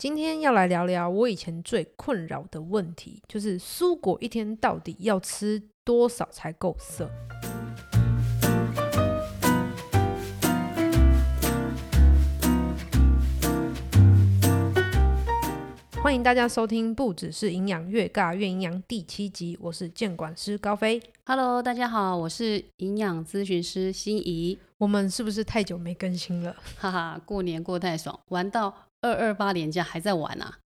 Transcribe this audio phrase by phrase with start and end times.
[0.00, 7.10] 今天要来聊聊我以前最困扰的问题，就是蔬果一天到底要吃多少才够色？
[16.00, 21.02] 欢迎大家收听，不只是营养，越尬越营养第七集，我是监管师高飞。
[21.24, 24.56] Hello，大家好，我是营养咨询师心怡。
[24.78, 26.54] 我们是不是太久没更新了？
[26.76, 28.72] 哈哈，过年过太爽，玩到
[29.02, 30.58] 二二八年假还在玩啊。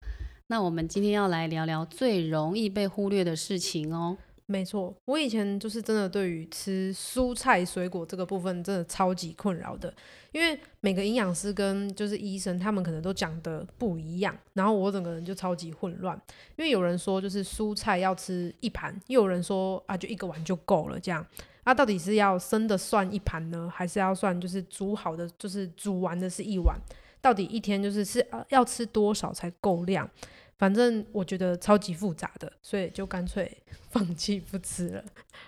[0.48, 4.18] 那我们今天要来聊聊最容易被忽略的事情哦。
[4.48, 9.94] 没错，我以前就是真的对于吃蔬菜水果这个部分真的超级困扰的，
[10.34, 16.20] 因为每个营养师跟就是医生他们可能都讲的不一样，然后我整个人就超级混乱。
[16.58, 21.26] 因为有人说就是蔬菜要吃一盘，又有人说啊就一个碗就够了这样。
[21.64, 26.78] 那、到底是要生的算一盘呢，还是要算就是煮好的就是煮完的是一碗？
[27.22, 30.10] 到底一天就是是呃要吃多少才够量？
[30.58, 33.52] 反正我觉得超级复杂的，所以就干脆
[33.90, 35.04] 放弃不吃了。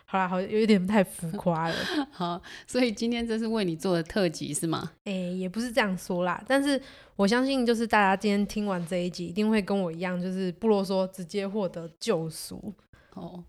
[0.06, 1.75] 好啦，好有一点太浮夸了，
[2.09, 4.92] 好，所以今天这是为你做的特辑是吗？
[5.03, 6.44] 诶、也不是这样说啦。
[6.47, 6.81] 但是
[7.16, 12.73] 我相信，就是大家今天听完这一集，一定会跟我一样，就是不啰嗦，直接获得救赎。
[13.14, 13.44] 哦，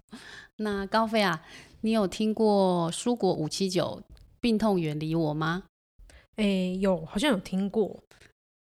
[0.56, 1.42] 那高飞啊，
[1.80, 4.02] 你有听过蔬果五七九
[4.38, 5.62] 病痛远离我吗？
[6.36, 8.02] 诶、有好像有听过，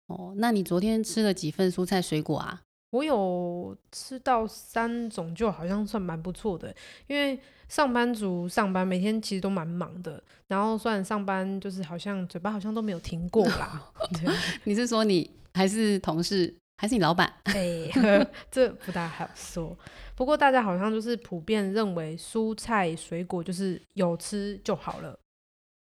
[0.07, 2.61] 哦，那你昨天吃了几份蔬菜水果啊？
[2.91, 6.73] 我有吃到三种，就好像算蛮不错的。
[7.07, 7.37] 因为
[7.67, 13.91] 上班族上班每天其实都蛮忙的，然后虽然上班就是好像嘴巴好像都没有停过啦。
[14.63, 17.31] 你是说你还是同事，还是你老板？
[17.43, 17.91] 哎、
[18.49, 19.77] 这不大好说。
[20.15, 25.19] 不过大家好像就是普遍认为蔬菜水果就是有吃就好了。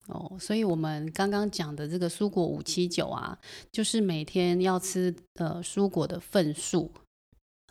[0.07, 3.37] 哦，所以我们刚刚讲的这个蔬果五七九啊，
[3.71, 6.91] 就是每天要吃呃蔬果的份数。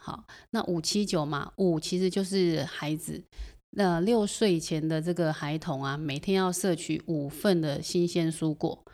[0.01, 3.23] 好，那五七九嘛，五其实就是孩子，
[3.71, 8.85] 那六岁以前的这个孩童啊，每天要摄取五份的新鲜蔬果。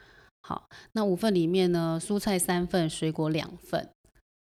[0.40, 3.88] 好，那五份里面呢，蔬菜三份，水果两份。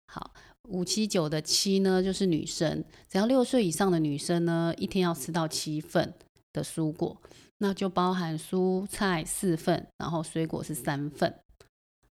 [0.07, 0.33] 好，
[0.69, 6.15] 五七九的七呢，就是女生，只要六岁以上的女生呢，一天要吃到七份
[6.53, 7.21] 的蔬果。
[7.59, 11.35] 那就包含蔬菜四份，然后水果是三份。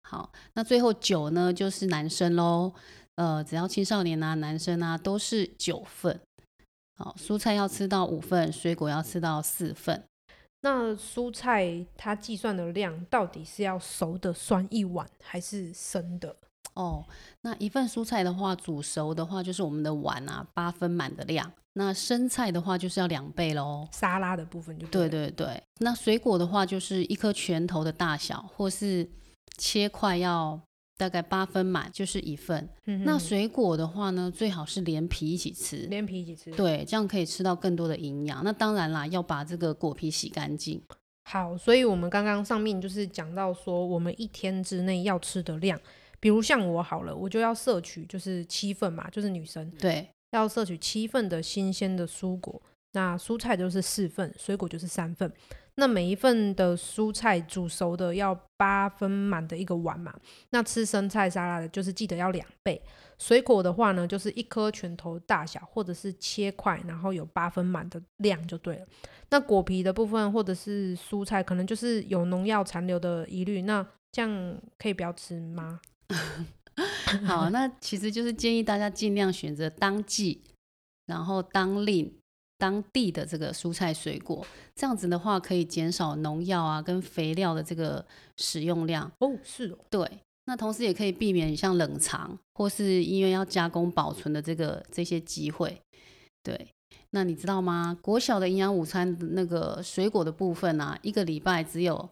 [0.03, 2.73] 好，那最后九呢，就是男生喽。
[3.15, 6.19] 呃，只要青少年啊、男生啊，都是九份。
[6.95, 10.03] 好，蔬菜要吃到五份，水果要吃到四份。
[10.61, 16.35] 那蔬菜它计算的量到底是要熟的算一碗，还是生的？
[16.75, 17.05] 哦，
[17.41, 21.51] 那一份蔬菜的话，煮熟的话就是我们的碗啊，八分满的量。
[21.75, 23.87] 那生菜的话就是要两倍喽。
[23.91, 29.09] 沙拉的部分就对对对对，那水果的话就是一颗拳头的大小，或是
[29.57, 30.61] 切块要
[30.97, 32.69] 大概八分满，就是一份。
[33.03, 36.51] 那水果的话呢，最好是连皮一起吃，连皮一起吃。
[36.51, 38.43] 对，这样可以吃到更多的营养。
[38.43, 40.79] 那当然啦，要把这个果皮洗干净。
[41.25, 45.79] 好，所以我们刚刚上面就是讲到说，我们一天之内要吃的量，
[46.23, 52.61] 比如像我好了，我就要摄取就是七份嘛，就是女生对，要摄取七份的新鲜的蔬果，
[52.93, 55.29] 那蔬菜就是四份，水果就是三份。
[55.75, 60.15] 那每一份的蔬菜煮熟的要八分满的一个碗嘛，
[60.51, 62.81] 那吃生菜沙拉的就是记得要两倍。
[63.19, 68.85] 水果的话呢，就是一颗拳头大小，或者是切块，然后有八分满的量就对了。
[69.29, 75.81] 那果皮的部分或者是蔬菜，可能就是有农药残留的疑虑，那这样可以不要吃吗？
[77.25, 80.41] 好，那其实就是建议大家尽量选择当季，
[81.05, 82.13] 然后当令。
[82.59, 88.05] 当地的这个蔬菜水果，这样子的话可以减少农药啊跟肥料的这个
[88.37, 89.11] 使用量。
[89.19, 90.09] 哦，是哦，对，
[90.45, 95.77] 那同时也可以避免像冷藏或是因为要加工保存的这个这些机会。
[96.41, 96.69] 对，
[97.09, 97.97] 那你知道吗？
[98.01, 102.09] 国小的营养午餐那个水果的部分啊，一个礼拜只有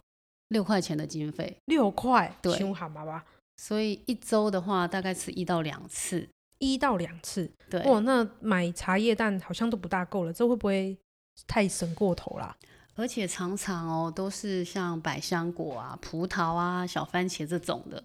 [0.50, 3.24] 六块钱的经费，六块，对凶好吗吧？
[3.62, 6.28] 所以一周的话大概吃一到两次。
[6.58, 10.96] 一到两次，对，哇，那买茶叶蛋好像都不大够了，这会不会
[11.48, 12.56] 太省过头啦？
[12.94, 18.04] 而且常常哦都是像百香果啊、葡萄啊、小番茄这种的。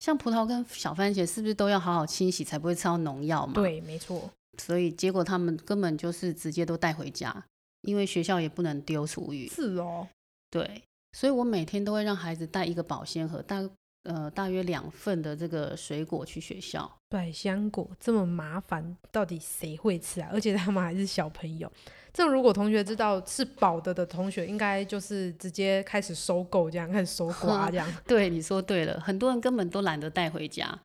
[0.00, 3.52] 像葡萄跟小番茄是不是都要好好清洗，才不会吃到农药嘛？
[3.54, 4.28] 对，没错，
[4.60, 7.44] 所以结果他们根本就是直接都带回家，
[7.82, 9.46] 因为学校也不能丢厨余。
[9.48, 10.08] 是哦，
[10.50, 10.82] 对，
[11.12, 13.62] 所以我每天都会让孩子带一个保鲜盒，大
[14.04, 16.90] 呃大约两份的这个水果去学校。
[17.08, 20.30] 百香果这么麻烦，到底谁会吃啊？
[20.32, 21.70] 而且他们还是小朋友。
[22.12, 27.88] 这如果同学知道是饱的的同学，应该就是直接开始收购，这样开始收 刮这样。
[28.06, 30.78] 对，你说对了，很多人根本都懒得带回家。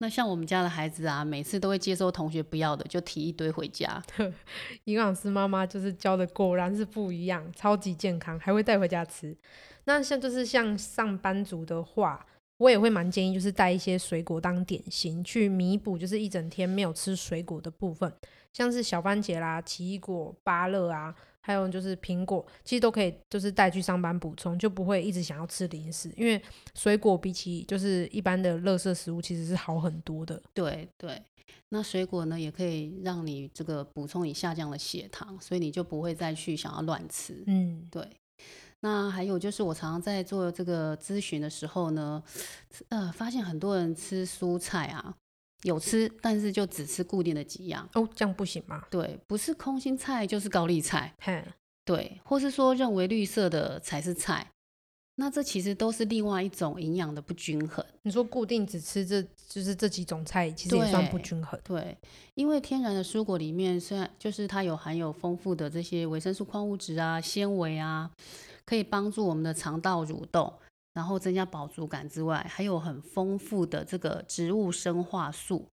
[0.00, 4.00] 那像我们家的孩子啊，每次都会接收同学不要的，就提一堆回家。
[4.84, 9.36] 营养师妈妈就是教的，果然是不一样，超级健康，还会带回家吃。
[9.86, 12.24] 那像就是像上班族的话，
[12.58, 18.12] 我也会蛮建议，就是带一些水果当点心，去弥补就是一整天没有吃水果的部分，
[18.52, 21.14] 像是小番茄啦、奇异果、芭乐啊。
[21.40, 26.12] 还有就是苹果，其实都可以，就是带去上班补充，就不会一直想要吃零食。
[26.14, 26.38] 因为
[26.74, 30.42] 水果比起就是一般的垃圾食物，其实是好很多的。
[30.52, 31.22] 对对，
[31.70, 37.42] 那水果呢，也可以让你这个补充你下降的血糖，所以你就不会再去想要乱吃。
[37.46, 38.06] 嗯，对。
[38.80, 42.22] 那还有就是我常常在做这个咨询的时候呢，
[42.88, 45.14] 呃，发现很多人吃蔬菜啊。
[45.64, 48.80] 有吃，但是就只吃固定的几样哦，这样不行吗？
[48.92, 51.12] 对，不是空心菜就是高丽菜，
[51.84, 54.52] 对，或是说认为绿色的才是菜，
[55.16, 57.84] 那这其实都是另外一种营养的不均衡。
[58.02, 61.58] 你说固定只吃这就是这几种菜，其实也算不均衡。
[61.64, 61.98] 对，
[62.34, 68.08] 因为天然的蔬果里面虽然就是它有含有丰富的这些维生素、矿物质啊、纤维啊，
[68.68, 70.52] 可以帮助我们的肠道蠕动。
[70.94, 75.64] 然后增加饱足感之外，还有很丰富的这个植物生化素。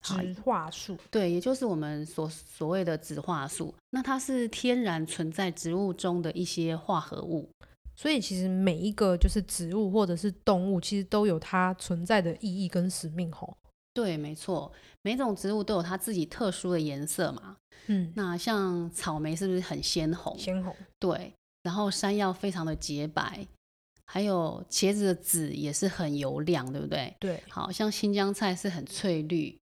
[0.00, 3.74] 植化素，对，也就是我们所所谓的植化素。
[3.90, 7.50] 那它是天然存在植物中的一些化合物。
[7.94, 13.54] 所以其实每一个就是植物或者是动物，其实都有它存在的意义跟使命吼。
[13.92, 14.72] 对，没错，
[15.02, 17.56] 每种植物都有它自己特殊的颜色嘛。
[17.88, 20.38] 嗯，那像草莓是不是很鲜红？
[20.38, 20.74] 鲜红。
[20.98, 21.34] 对，
[21.68, 23.46] 然后山药非常的洁白。
[24.10, 27.14] 还有茄子的籽也是很油亮，对不对？
[27.20, 29.54] 对，好像新疆菜是很翠绿，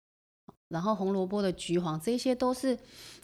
[0.69, 2.79] 然后红萝卜的橘黄，这些都是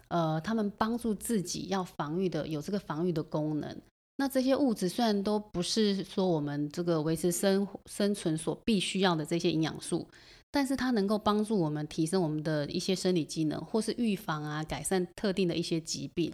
[0.07, 3.81] 呃，他们帮助自己要防御的，有这个防御的功能。
[4.15, 10.07] 那这些物质虽然都不是说我们这个维持生生存所必须要的这些营养素，
[10.49, 16.33] 但是它能够帮助我们提升我们的一些生理机能，或是预防啊，改善特定的一些疾病。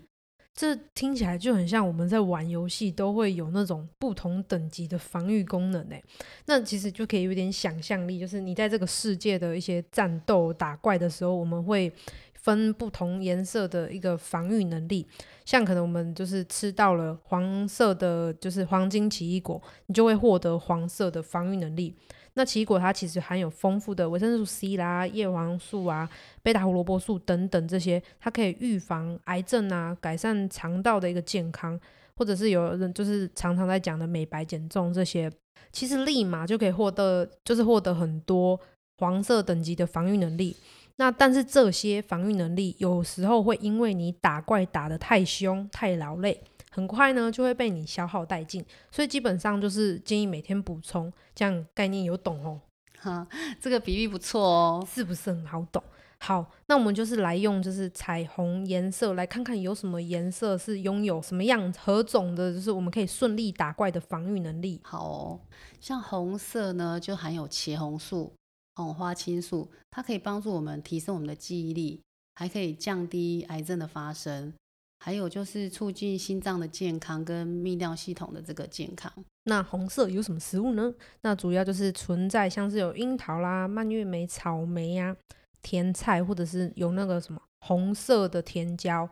[0.57, 6.04] 这听起来就很像我们在玩游戏都会有那种不同等级的防御功能诶，
[6.48, 11.94] 那其实就可以有点想象力，就是你在这个世界的一些战斗打怪的时候，我们会
[12.33, 15.06] 分不同颜色的一个防御能力，
[15.45, 21.94] 像可能我们就是吃到了黄色的，就是黄金奇异果，你就会获得黄色的防御能力。
[22.38, 26.07] 那奇异果它其实含有丰富的维生素 C 啦、叶黄素啊、
[26.44, 31.80] 贝塔胡萝卜素等等这些，它可以预防癌症啊，改善肠道的一个健康，
[32.16, 35.31] 或者是有人就是常常在讲的美白减重这些，
[35.72, 38.60] 其实立马就可以获得，就是获得很多
[39.00, 40.56] 黄色等级的防御能力。
[40.98, 46.39] 那但是这些防御能力有时候会因为你打怪打得太凶、太劳累。
[46.77, 52.62] 很快呢就会被你消耗殆尽，所以基本上就是建议每天补充，这样概念有懂哦？
[53.00, 53.27] 哈，
[53.59, 55.83] 这个比喻不错哦，是不是很好懂？
[56.19, 64.79] 好，那我们就是来用就是彩虹颜色来看看有什么颜色是拥有什么样何种的，就是我们可以顺利打怪的防御能力。
[64.83, 65.39] 好哦，
[65.81, 68.31] 像红色呢就含有茄红素、
[68.75, 72.00] 红花青素，它可以帮助我们提升我们的记忆力，
[72.35, 74.53] 还可以降低癌症的发生。
[75.00, 79.12] 还有就是促进心脏的健康跟泌尿系统的这个健康。
[79.44, 80.94] 那红色有什么食物呢？
[81.22, 85.16] 那主要就是存在像是有樱桃啦、蔓越莓、草莓呀、
[85.62, 89.10] 甜菜，或者是有那个什么红色的甜椒。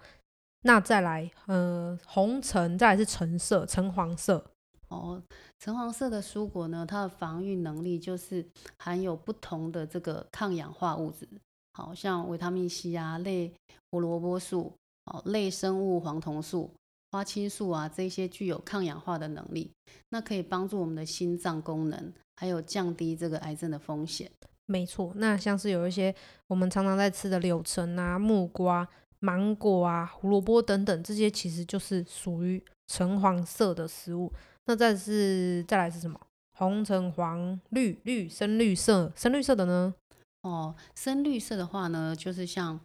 [0.63, 4.43] 那再来，呃，红橙，再来是橙色、橙黄色。
[4.89, 5.21] 哦，
[5.59, 8.45] 橙黄色的蔬果呢，它的防御能力就是
[8.77, 11.27] 含有不同的这个抗氧化物质，
[11.73, 13.53] 好像维他命 C 啊、类
[13.91, 14.73] 胡萝卜素。
[15.05, 16.71] 哦，类生物黄酮素、
[17.11, 19.71] 花青素啊，这些具有抗氧化的能力，
[20.09, 24.29] 那可以帮助我们的心脏功能，还有降低这个癌症的风险。
[24.65, 26.13] 没错，那像是有一些
[26.47, 28.87] 我们常常在吃的柳橙啊、木瓜、
[29.19, 34.33] 芒果啊、胡萝卜等等，这些其实就是属于橙黄色的食物。
[34.65, 36.19] 那再是再来是什么？
[36.57, 39.93] 红、橙、黄、绿、绿、深绿色，深绿色的呢？
[40.41, 42.79] 哦，深绿色的话呢，就是像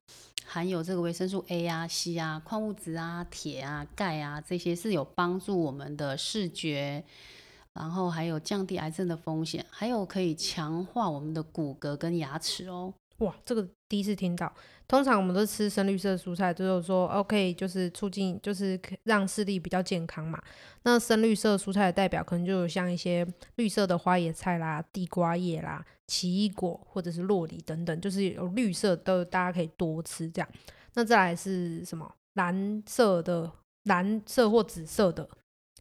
[0.45, 7.05] 含有这个维生素 A 啊、C 啊、矿物质啊、铁啊、钙啊这些，是有帮助我们的视觉，
[7.75, 12.93] 然后还有降低癌症的风险，还有可以强化我们的骨骼跟牙齿哦。
[13.19, 14.53] 哇，这个第一次听到。
[14.89, 20.43] 通常我们都吃深绿色蔬菜，就是说 OK，就是促进，就是让视力比较健康嘛。
[20.83, 30.49] 那深绿色蔬菜的代表可能就有像一些绿色的花椰菜啦、地瓜叶啦、奇异果或者是洛梨等等，就是有绿色的，大家可以多吃这样。
[30.95, 32.13] 那再来是什么？
[32.33, 33.49] 蓝色的、
[33.85, 35.29] 蓝色或紫色的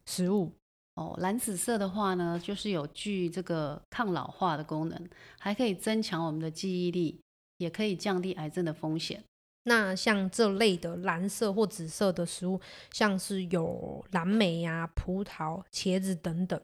[0.06, 0.52] 食物。
[0.94, 5.08] 哦，蓝紫色的话呢，就是有具这个抗老化的功能，
[5.40, 7.20] 还可以增强我们的记忆力，
[7.58, 9.24] 也可以降低癌症的风险。
[9.64, 12.60] 那像这类的蓝色或紫色的食物，
[12.92, 16.60] 像是有蓝莓呀、葡萄、茄子等等。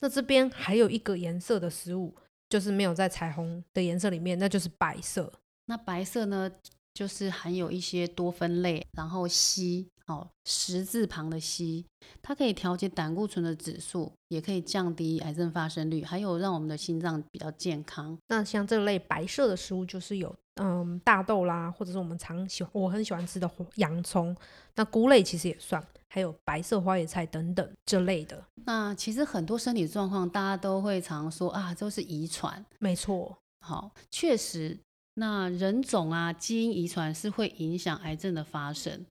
[0.00, 2.14] 那这边还有一个颜色的食物，
[2.48, 5.32] 就是没有在彩虹的颜色里面，那就是白色。
[5.66, 6.50] 那白色呢，
[6.94, 9.86] 就是含有一些多酚类，然后硒。
[10.08, 11.84] 哦，十字旁的硒，
[12.22, 18.18] 它可以调节胆固醇的指数，也可以降低癌症发生率，还有让我们的心脏比较健康。
[18.28, 24.34] 那像这类白色的食物，就是有嗯大豆啦，或者是我们常喜欢我很喜欢吃的洋葱。
[24.76, 28.42] 那菇类其实也算，还有白色花椰菜等等这类的。
[28.64, 32.64] 那其实很多身体状况，大家都会常说啊，都是遗传。
[32.78, 34.78] 没错，好，确实，
[35.14, 39.04] 那人种啊，基因遗传是会影响癌症的发生。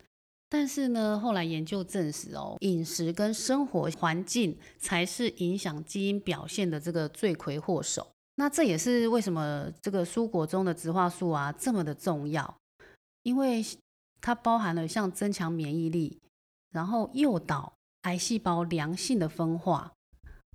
[0.49, 8.09] 但是呢，后来研究证实哦，饮食跟生活环境才是影响基因表现的这个罪魁祸首。
[8.35, 12.57] 那这也是为什么这个蔬果中的植化素啊这么的重要，
[13.23, 13.65] 因为
[14.21, 16.19] 它包含了像增强免疫力，
[16.71, 17.73] 然后诱导
[18.03, 19.91] 癌细胞良性的分化，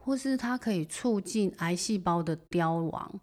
[0.02, 3.20] 或是它可以促进癌细胞的凋亡，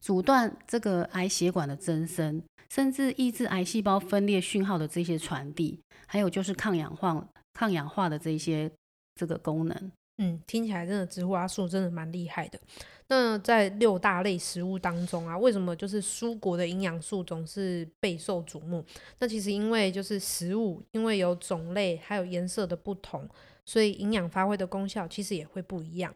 [0.00, 2.42] 阻断这个癌血管的增生。
[2.74, 5.78] 甚至抑制癌细胞分裂讯号的这些传递，
[6.08, 8.68] 还有就是抗氧化、抗氧化的这些
[9.14, 9.92] 这个功能。
[10.18, 12.58] 嗯，听起来真的植物阿素真的蛮厉害的。
[13.06, 18.84] 那在六大类食物当中啊，为什么就是蔬果的营养素总是备受瞩目？
[19.20, 23.28] 那其实因为就是食物因为有种类还有颜色的不同，
[23.64, 26.12] 所以营养发挥的功效其实也会不一样。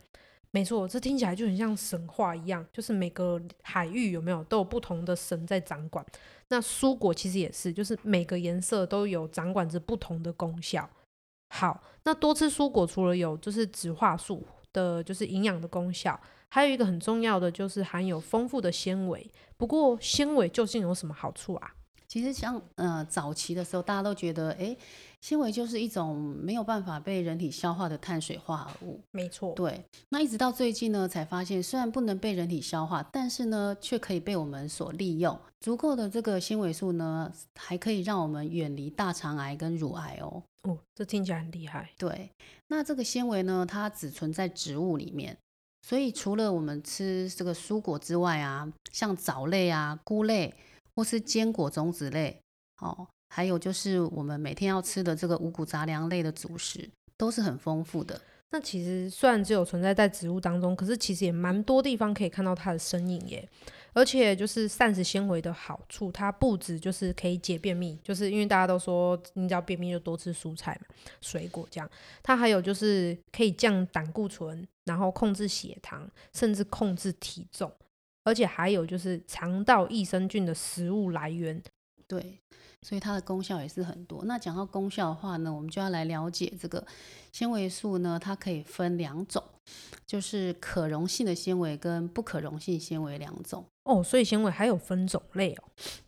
[0.50, 6.04] 没错，这听起来就很像神话一样，就是每个海域有没有都有不同的神在掌管。
[6.48, 10.88] 那蔬果其实也是，就是每个颜色都有掌管着不同的功效。
[11.50, 19.30] 好，那多吃蔬果除了有就是植化素的，就是营养的功效，还有一个很重要的就是含有丰富的纤维。
[19.58, 21.74] 不过纤维究竟有什么好处啊？
[22.08, 24.76] 其实像呃早期的时候，大家都觉得哎。
[25.20, 29.52] 纤维就是一种没有办法被人体消化的碳水化合物，没错。
[29.54, 35.36] 对，那一直到最近呢，才发现虽然不能被人体消化，但是呢，却可以被我们所利用。
[35.58, 40.40] 足够的这个纤维素呢，还可以让我们远离大肠癌跟乳癌哦。
[40.62, 41.90] 哦，这听起来很厉害。
[41.98, 42.30] 对，
[42.68, 45.36] 那这个纤维呢，它只存在植物里面，
[45.82, 50.54] 所以除了我们吃这个蔬果之外啊，像藻类啊、菇类
[50.98, 52.42] 或是坚果种子类，
[52.80, 53.06] 哦。
[53.28, 58.20] 还有就是我们每天要吃的这个五谷杂粮类的主食都是很丰富的。
[58.50, 63.48] 那其实虽然只有存在在植物当中，可是其实也蛮多地方可以看到它的身影耶。
[63.92, 71.88] 而且就是膳食纤维的好处，它不止就是可以解便秘，就是因为大家都说你只要便秘就多吃蔬菜嘛、水果这样。
[72.24, 77.70] 它还有就是可以降胆固醇，然后控制血糖，甚至控制体重。
[78.28, 81.60] 而且还有就是肠道益生菌的食物来源。
[82.06, 82.38] 对。
[82.82, 84.24] 所以它的功效也是很多。
[84.24, 86.86] 那讲到功效的话呢，我们就要来了解这个
[87.32, 89.42] 纤维素呢，它可以分两种，
[90.06, 93.64] 就是可溶性的纤维跟不可溶性纤维两种。
[93.82, 95.64] 哦，所以纤维还有分种类哦。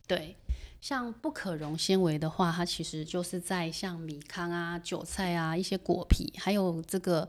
[0.06, 0.36] 对，
[0.80, 7.28] 像不可溶纤维的话，它其实就是在像米糠啊、韭菜啊、一些果皮，还有这个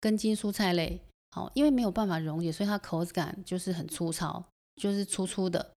[0.00, 0.98] 根茎蔬菜类。
[1.30, 4.44] 好，因为没有办法溶解，所以它口感就是很粗糙，
[4.76, 5.72] 就是粗粗的。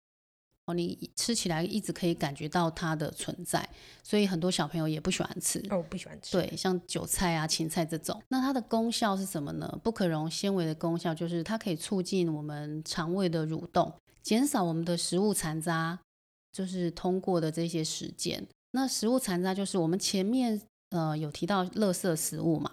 [0.65, 3.67] 哦，你吃起来一直可以感觉到它的存在，
[4.03, 5.59] 所以很多小朋友也不喜欢吃。
[5.71, 6.33] 哦，不喜欢吃。
[6.33, 9.79] 对，像韭菜啊、芹菜这种，那它的功效是什么呢？
[9.83, 13.91] 不可溶纤维的功效就是它可以促进我们肠胃的蠕动，
[14.21, 15.99] 减少我们的食物残渣，
[16.51, 18.47] 就是通过的这些时间。
[18.73, 22.71] 那食物残渣就是我们前面呃有提到垃圾食物嘛，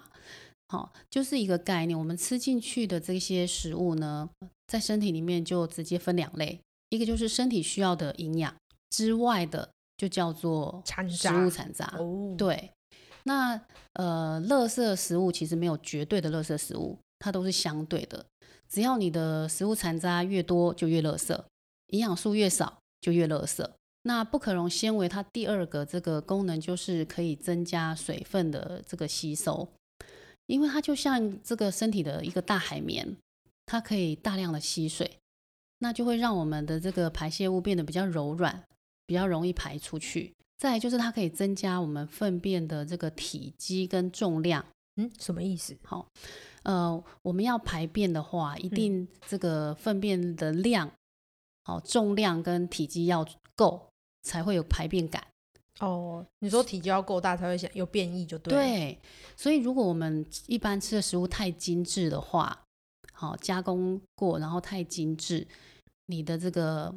[0.69, 1.97] 好，就是一个概念。
[1.97, 4.29] 我们吃进去的这些食物呢，
[4.67, 6.59] 在身体里面就直接分两类。
[6.89, 8.55] 一个就是身体需要的营养
[8.89, 11.91] 之外的，就叫做食物残渣。
[12.37, 12.71] 对，
[13.23, 13.59] 那
[13.93, 18.25] 呃，垃圾食物其实没有绝对的垃圾食物，它都是相对的。
[18.67, 21.35] 只要你的食物残渣越多，就越垃圾；
[21.87, 23.67] 营养素越少，就越垃圾。
[24.03, 29.67] 那不可溶纤维它第二个这个功能就是可以增加水分的这个吸收，
[30.49, 33.15] 因为它就像这个身体的一个大海绵，
[33.67, 35.17] 它可以大量的吸水。
[35.77, 38.63] 那就会让我们的这个排泄物变得比较柔软，
[39.05, 40.33] 比较容易排出去。
[40.57, 44.65] 再就是它可以增加我们粪便的这个体积跟重量。
[44.97, 45.77] 嗯，什么意思？
[45.83, 46.05] 好，
[46.63, 50.91] 呃，我们要排便的话，一定这个粪便的量，
[51.63, 53.25] 好，重量跟体积要
[53.55, 53.89] 够，
[54.23, 55.25] 才会有排便感。
[55.79, 58.59] 哦，你说体积要够大才会想有变异就对了。
[58.59, 58.99] 对，
[59.35, 62.65] 所以如果我们一般吃的食物太精致的话，
[63.13, 65.47] 好加工过，然后太精致，
[66.07, 66.93] 你的这个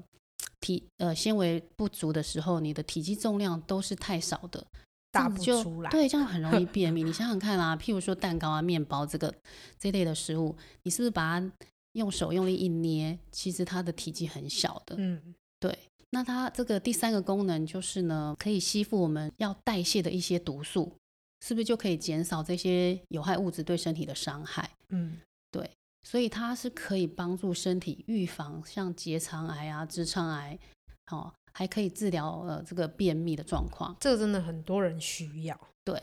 [0.61, 4.61] 体呃纤维不足的时候，你的体积重量都是太少的，
[5.13, 5.91] 这打样子就不出来。
[5.91, 7.03] 对，这样很容易便秘。
[7.05, 9.33] 你想想看啊，譬如说蛋糕啊、面包这个
[9.79, 11.53] 这类的食物，你是不是把它
[11.93, 14.97] 用手用力一捏，其实它的体积很小的。
[14.99, 15.77] 嗯，对，
[16.15, 20.95] 那它这个第三个功能就是呢，可以吸附我们要代谢的一些毒素，
[21.41, 24.71] 是不是就可以减少这些有害物质对身体的伤害？
[24.91, 25.17] 嗯，
[25.51, 25.71] 对，
[26.03, 30.59] 所以它是可以帮助身体预防像结肠癌啊、直肠癌，
[31.11, 33.97] 哦，还可以治疗呃这个便秘的状况。
[33.99, 35.59] 这个真的很多人需要。
[35.83, 35.99] 对，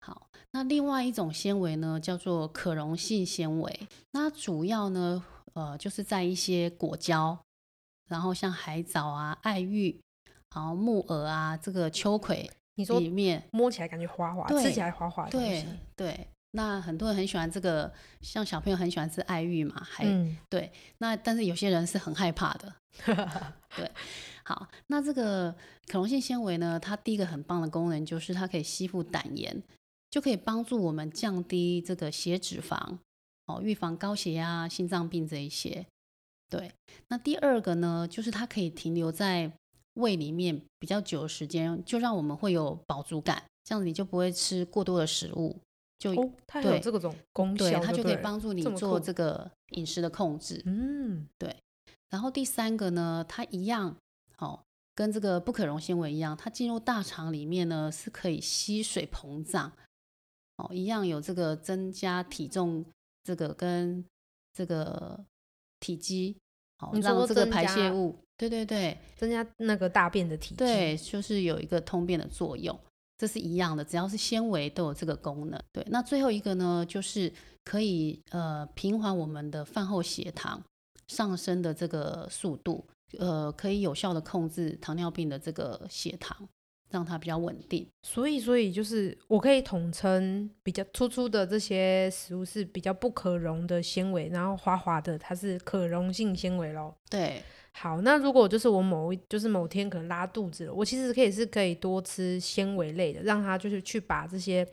[0.00, 5.24] 好，那另外一种纤维呢，叫做可溶性纤维，那它主要呢，
[5.54, 7.38] 呃，就是在一些果胶，
[8.08, 10.00] 然后像海藻啊、爱玉，
[10.54, 15.66] 然后木耳啊，这个秋葵你说里面，摸起来感觉滑滑，对吃起来滑滑的东对。
[15.96, 16.28] 对。
[16.52, 20.72] 那很多人很喜欢这个，像小朋友很喜欢吃爱玉嘛，还、嗯，对。
[20.96, 22.74] 那但是有些人是很害怕的，
[23.76, 23.90] 对。
[24.44, 25.52] 好，那这个
[25.86, 29.62] 可溶性纤维呢，它第一个很棒的功能就是它可以吸附胆盐，
[30.10, 32.96] 就可以帮助我们降低这个血脂肪，
[33.44, 35.84] 哦，预防高血压、心脏病这一些。
[36.50, 36.72] 对，
[37.08, 39.52] 那第二个呢，就是它可以停留在
[39.94, 45.56] 胃里面比较久的时间，就让我们会有饱足感，这样子你就不会吃过多的食物，
[45.98, 50.62] 就、哦，它有对这个种功对效，它就可以帮助你做这个饮食的控制。
[50.64, 51.54] 嗯，对
[52.10, 53.94] 然后第三个呢，它一样
[54.38, 54.58] 哦，
[54.94, 59.70] 跟这个不可溶纤维一样，它进入大肠里面呢是可以吸水膨胀，
[60.56, 62.84] 哦，一样有这个增加体重，
[63.22, 64.02] 这个跟
[64.54, 65.22] 这个
[65.80, 66.36] 体积，
[66.78, 70.56] 哦你，说让这个排泄物，对对对增加那个大便的体积。
[70.56, 72.78] 对，就是有一个通便的作用。
[73.16, 75.60] 这是一样的，只要是纤维都有这个功能。
[75.72, 77.32] 对，那最后一个呢，就是
[77.64, 80.62] 可以呃平缓我们的饭后血糖
[81.08, 82.86] 上升的这个速度，
[83.18, 86.48] 呃，可以有效的控制糖尿病的这个血糖，
[86.90, 87.86] 让它比较稳定。
[88.02, 96.96] 所以，所以就是我可以统称比较突出的这些食物是比较不可溶的纤维，然后滑滑的它是可溶性纤维咯。
[97.10, 104.66] 对，好，那如果就是我某一就是某天可能拉肚子了，我其实可以是可以多吃纤维类的，让它就是去把这些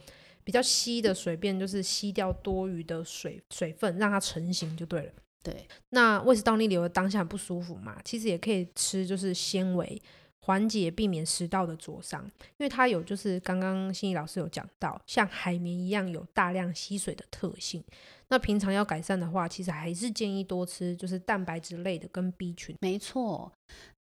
[0.43, 5.11] 比较稀的水便就是吸掉多余的水水分，让它成型就对了。
[5.43, 10.01] 对，那胃食道逆流的当下很不舒服嘛，其实也可以吃就是纤维，
[10.45, 12.23] 缓解避免食道的灼伤，
[12.57, 17.83] 因为它有就是刚刚心怡老师有讲到，像海绵一样有大量吸水的特性。
[18.27, 22.75] 那平常要改善的话，其实还是建议多吃就是蛋白质类的跟 B 群。
[22.79, 23.51] 没错。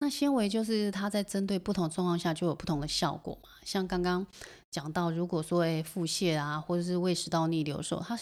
[0.00, 3.48] 那纤维就是它在针对不同状况下就有不同的效果嘛。
[3.64, 4.26] 像刚刚
[4.70, 8.18] 讲到，如果说诶腹泻啊，或者是胃食道逆流的时候，它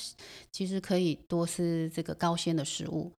[0.52, 3.10] 其实可以多吃这个高纤的食物。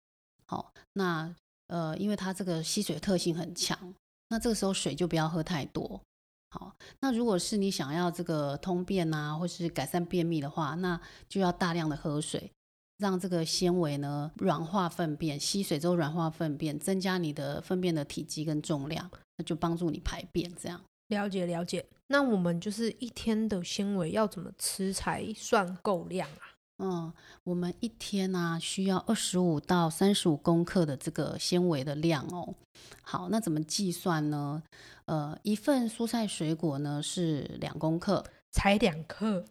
[0.45, 1.33] 好，那
[1.67, 3.93] 呃，因为它这个吸水特性很强，
[4.33, 6.01] 那这个时候水就不要喝太多。
[6.49, 12.51] 好，那如果是你想要这个通便啊，或是改善便秘的话，那就要大量的喝水。
[12.97, 20.51] 让这个纤维呢软化粪便，吸水之后软化粪便，增加你的粪便的体积跟重量，那就帮助你排便。
[20.55, 21.85] 这样了解了解。
[22.07, 26.52] 那我们就是一天的纤维要怎么吃才算够量啊？
[26.77, 32.53] 嗯，我们一天呢、需要二十五到三十五公克的这个纤维的量哦。
[33.01, 34.61] 好，那怎么计算呢？
[35.05, 39.45] 呃，一份蔬菜水果呢是两公克，才两克，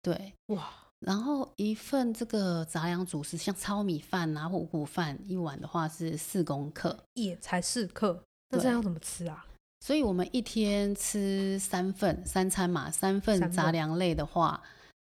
[0.00, 0.34] 对。
[0.46, 6.96] 哇，然后一份这个杂粮主食，像糙米饭啊或五谷饭，一碗的话是四公克。
[7.14, 9.44] 也才四克，那这对样要怎么吃啊？
[9.80, 14.62] 所以我们一天吃三份三餐嘛，三份杂粮类的话，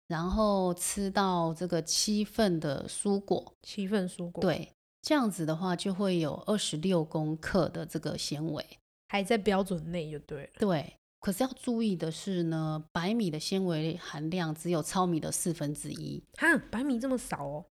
[0.07, 4.71] 然后吃到这个七份的蔬果，七份蔬果，，对，
[5.03, 8.65] 这样子的话就会有二十六公克的这个纤维。
[9.09, 10.51] 还在标准内就对了。
[10.59, 16.21] 对，可是要注意的是呢，白米的纤维含量只有糙米的四分之一。
[16.37, 17.65] 哈，白米这么少哦？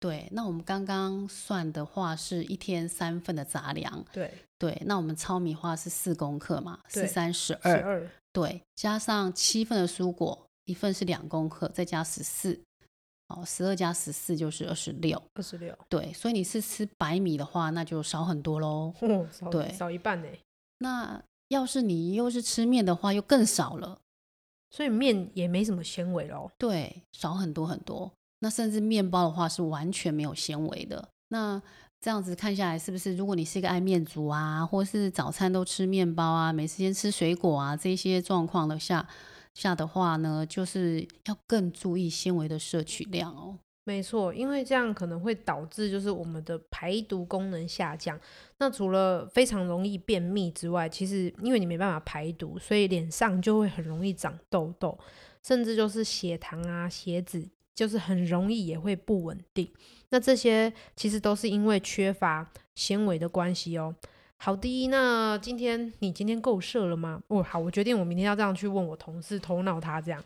[0.00, 12.60] 对，那我们刚刚算的话是一天三份的杂粮，对，对，那我们糙米话是四公克嘛，对四三十二，对，加上七份的蔬果，一份是两公克，再加十四，
[13.28, 15.20] 哦，十二加十四就是二十六。
[15.34, 18.92] 二十六，对，所以你是吃白米的话，那就少很多喽。
[19.00, 20.28] 哦，少对少一半呢。
[20.80, 23.98] 那要是你又是吃面的话，又更少了。
[24.70, 26.50] 所以面也没什么纤维喽。
[26.58, 28.12] 对，少很多很多。
[28.40, 31.08] 那甚至面包的话是完全没有纤维的。
[31.28, 31.60] 那
[32.00, 39.08] 这样子看下来，是不是如果你是一个爱面族啊，或是早餐都吃面包啊，没时间吃水果啊，这些状况的下
[39.60, 43.58] 下的话呢，就是要更注意纤维的摄取量哦。
[43.84, 48.18] 没错，因为这样可能会导致就是我们的排毒功能下降。
[48.58, 54.98] 那除了非常容易便秘之外，其实因为你没办法排毒，所以脸上就会很容易长痘痘，
[55.42, 57.48] 甚至就是血糖啊、血脂。
[57.74, 59.72] 就是很容易也会不稳定，
[60.08, 62.44] 那这些其实都是因为缺乏
[62.74, 63.94] 纤维的关系哦。
[64.38, 67.20] 好的，那今天你今天够射了吗？
[67.28, 70.22] 哦，好，我决定我明天要这样去问我同事，头脑他这样。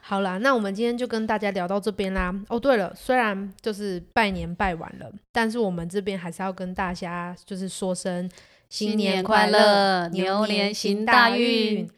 [0.00, 2.34] 好啦，那我们今天就跟大家聊到这边啦。
[2.48, 8.28] 哦，对了，虽然就是拜年拜完了，但是我们这边还是要跟大家就是说声
[8.68, 11.88] 新年快乐，牛年行大运。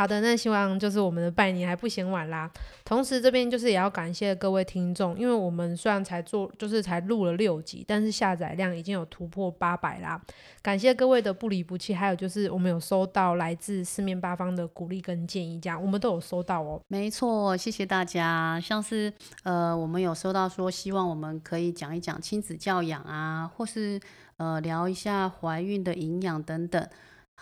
[0.00, 2.50] 好的，那希望就是我们的拜年还不嫌晚啦。
[2.86, 10.18] 同时这边就是也要感谢各位听众，因为我们虽然才做，就是才录了六集，但是下载量已经有突破八百啦。
[10.62, 16.80] 感谢各位的不离不弃，还有就是我们有收到来自四面八方的鼓励跟建议，这样我们都有收到哦。
[16.88, 18.58] 没错，谢谢大家。
[18.58, 24.00] 像是呃，我们有收到说希望我们可以讲一讲亲子教养啊，或是
[24.38, 26.88] 呃聊一下怀孕的营养等等。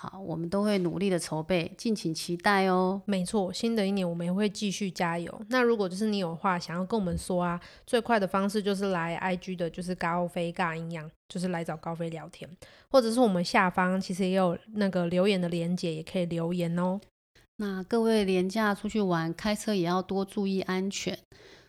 [0.01, 3.03] 好，我们都会努力的筹备，敬请期待哦。
[3.05, 5.43] 没错，新的一年我们也会继续加油。
[5.49, 12.49] 那如果就是你有话想要跟我们说啊，最快的方式就是来 IG 的，就是高飞尬营养，就是来找高飞聊天，
[12.91, 17.01] 或者是我们下方其实也有那个留言的连接，也可以留言哦。
[17.57, 21.19] 那各位廉价出去玩，开车也要多注意安全。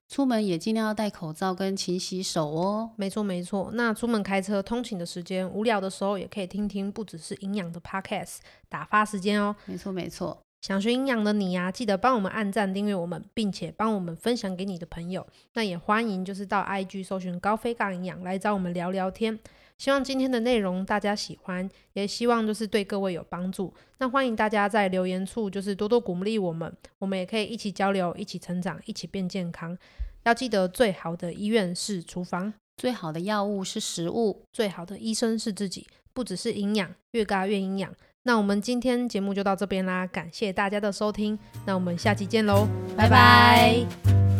[0.10, 2.90] 出门也尽量要戴口罩跟勤洗手哦。
[2.96, 9.56] 没错没错，那出门开车通勤的时间，无聊的时候也可以听听不只是营养的 podcast，打发时间哦。
[9.66, 15.26] 没错没错，想学营养的你呀，记得帮我们按赞订阅我们，并且帮我们分享给你的朋友。
[15.54, 19.38] 那也欢迎就是到 IG 搜寻高飞杠营养来找我们聊聊天。
[19.80, 23.74] 希望今天的内容大家喜欢，也希望就是对各位有帮助。
[23.98, 29.76] 那欢迎大家在留言处就是多多鼓励我们，我们也可以一起交流，一起成长，一起变健康。
[30.24, 35.88] 要记得，最好的医院是厨房，最好的药物是食物，最好的医生是自己。
[36.14, 37.96] 不只是营养，越嘎越营养。
[38.24, 44.39] 那我们今天节目就到这边啦，感谢大家的收听，那我们下期见喽，拜拜。